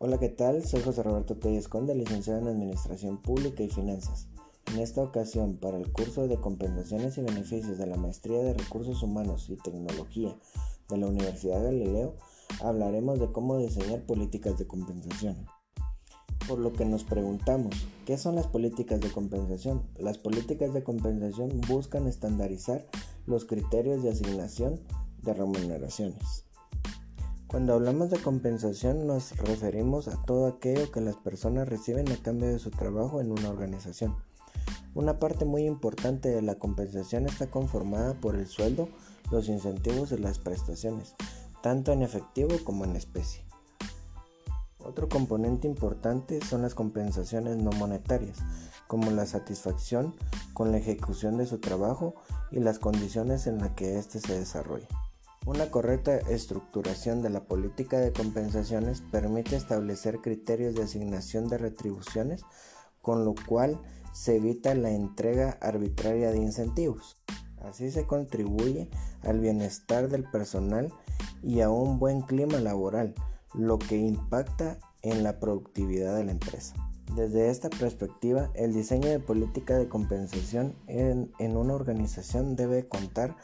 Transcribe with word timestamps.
Hola, 0.00 0.18
¿qué 0.18 0.28
tal? 0.28 0.64
Soy 0.64 0.80
José 0.80 1.02
Roberto 1.02 1.34
Telles 1.38 1.66
Conde, 1.66 1.92
licenciado 1.92 2.38
en 2.38 2.46
Administración 2.46 3.20
Pública 3.20 3.64
y 3.64 3.68
Finanzas. 3.68 4.28
En 4.72 4.78
esta 4.78 5.02
ocasión, 5.02 5.56
para 5.56 5.76
el 5.76 5.90
curso 5.90 6.28
de 6.28 6.36
Compensaciones 6.36 7.18
y 7.18 7.22
Beneficios 7.22 7.78
de 7.78 7.86
la 7.88 7.96
Maestría 7.96 8.38
de 8.38 8.54
Recursos 8.54 9.02
Humanos 9.02 9.50
y 9.50 9.56
Tecnología 9.56 10.38
de 10.88 10.98
la 10.98 11.08
Universidad 11.08 11.64
Galileo, 11.64 12.14
hablaremos 12.62 13.18
de 13.18 13.32
cómo 13.32 13.58
diseñar 13.58 14.06
políticas 14.06 14.56
de 14.56 14.68
compensación. 14.68 15.48
Por 16.46 16.60
lo 16.60 16.72
que 16.72 16.84
nos 16.84 17.02
preguntamos, 17.02 17.74
¿qué 18.06 18.18
son 18.18 18.36
las 18.36 18.46
políticas 18.46 19.00
de 19.00 19.10
compensación? 19.10 19.82
Las 19.98 20.16
políticas 20.16 20.72
de 20.74 20.84
compensación 20.84 21.60
buscan 21.66 22.06
estandarizar 22.06 22.86
los 23.26 23.46
criterios 23.46 24.04
de 24.04 24.10
asignación 24.10 24.78
de 25.22 25.34
remuneraciones. 25.34 26.47
Cuando 27.48 27.72
hablamos 27.72 28.10
de 28.10 28.18
compensación 28.18 29.06
nos 29.06 29.34
referimos 29.38 30.06
a 30.06 30.20
todo 30.26 30.48
aquello 30.48 30.92
que 30.92 31.00
las 31.00 31.16
personas 31.16 31.66
reciben 31.66 32.12
a 32.12 32.16
cambio 32.18 32.46
de 32.46 32.58
su 32.58 32.70
trabajo 32.70 33.22
en 33.22 33.32
una 33.32 33.48
organización. 33.48 34.14
Una 34.94 35.18
parte 35.18 35.46
muy 35.46 35.64
importante 35.64 36.28
de 36.28 36.42
la 36.42 36.56
compensación 36.56 37.24
está 37.24 37.50
conformada 37.50 38.12
por 38.20 38.34
el 38.34 38.46
sueldo, 38.46 38.90
los 39.30 39.48
incentivos 39.48 40.12
y 40.12 40.18
las 40.18 40.38
prestaciones, 40.38 41.14
tanto 41.62 41.90
en 41.90 42.02
efectivo 42.02 42.50
como 42.64 42.84
en 42.84 42.96
especie. 42.96 43.42
Otro 44.78 45.08
componente 45.08 45.66
importante 45.66 46.44
son 46.44 46.60
las 46.60 46.74
compensaciones 46.74 47.56
no 47.56 47.70
monetarias, 47.72 48.40
como 48.86 49.10
la 49.10 49.24
satisfacción 49.24 50.14
con 50.52 50.70
la 50.70 50.76
ejecución 50.76 51.38
de 51.38 51.46
su 51.46 51.60
trabajo 51.60 52.14
y 52.50 52.60
las 52.60 52.78
condiciones 52.78 53.46
en 53.46 53.56
las 53.56 53.70
que 53.70 53.98
éste 53.98 54.20
se 54.20 54.38
desarrolla. 54.38 55.07
Una 55.48 55.70
correcta 55.70 56.14
estructuración 56.14 57.22
de 57.22 57.30
la 57.30 57.44
política 57.44 57.98
de 57.98 58.12
compensaciones 58.12 59.00
permite 59.10 59.56
establecer 59.56 60.18
criterios 60.18 60.74
de 60.74 60.82
asignación 60.82 61.48
de 61.48 61.56
retribuciones, 61.56 62.42
con 63.00 63.24
lo 63.24 63.34
cual 63.48 63.80
se 64.12 64.36
evita 64.36 64.74
la 64.74 64.90
entrega 64.90 65.56
arbitraria 65.62 66.32
de 66.32 66.36
incentivos. 66.36 67.16
Así 67.62 67.90
se 67.90 68.04
contribuye 68.04 68.90
al 69.22 69.40
bienestar 69.40 70.10
del 70.10 70.24
personal 70.24 70.92
y 71.42 71.62
a 71.62 71.70
un 71.70 71.98
buen 71.98 72.20
clima 72.20 72.60
laboral, 72.60 73.14
lo 73.54 73.78
que 73.78 73.96
impacta 73.96 74.78
en 75.00 75.24
la 75.24 75.40
productividad 75.40 76.14
de 76.14 76.24
la 76.24 76.32
empresa. 76.32 76.74
Desde 77.14 77.48
esta 77.48 77.70
perspectiva, 77.70 78.50
el 78.54 78.74
diseño 78.74 79.08
de 79.08 79.18
política 79.18 79.76
de 79.76 79.88
compensación 79.88 80.74
en, 80.86 81.32
una 81.38 81.74
organización 81.74 82.54
debe 82.54 82.86
contar 82.86 83.36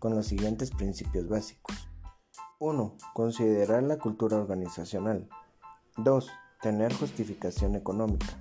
con 0.00 0.14
los 0.16 0.26
siguientes 0.26 0.70
principios 0.72 1.28
básicos. 1.28 1.88
1. 2.58 2.96
Considerar 3.14 3.84
la 3.84 3.98
cultura 3.98 4.38
organizacional. 4.38 5.28
2. 5.98 6.30
Tener 6.62 6.92
justificación 6.92 7.76
económica. 7.76 8.38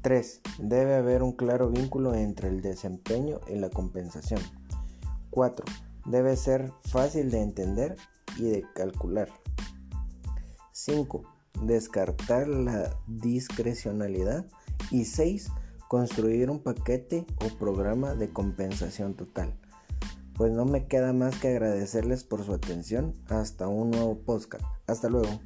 3. 0.00 0.40
Debe 0.58 0.96
haber 0.96 1.22
un 1.22 1.32
claro 1.32 1.68
vínculo 1.68 2.14
entre 2.14 2.48
el 2.48 2.62
desempeño 2.62 3.40
y 3.48 3.56
la 3.56 3.68
compensación. 3.68 4.40
4. 5.30 5.64
Debe 6.06 6.36
ser 6.36 6.72
fácil 6.84 7.30
de 7.30 7.42
entender 7.42 7.96
y 8.38 8.44
de 8.44 8.64
calcular. 8.74 9.28
5 10.72 11.35
descartar 11.62 12.48
la 12.48 12.98
discrecionalidad 13.06 14.46
y 14.90 15.04
6. 15.04 15.50
Construir 15.88 16.50
un 16.50 16.60
paquete 16.60 17.26
o 17.44 17.56
programa 17.58 18.14
de 18.14 18.30
compensación 18.30 19.14
total. 19.14 19.54
Pues 20.34 20.52
no 20.52 20.64
me 20.66 20.86
queda 20.86 21.12
más 21.12 21.38
que 21.38 21.48
agradecerles 21.48 22.24
por 22.24 22.44
su 22.44 22.52
atención. 22.52 23.14
Hasta 23.28 23.68
un 23.68 23.90
nuevo 23.92 24.18
podcast. 24.18 24.64
Hasta 24.86 25.08
luego. 25.08 25.40